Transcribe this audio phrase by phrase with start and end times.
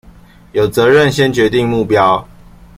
[0.53, 2.25] 有責任先決定目標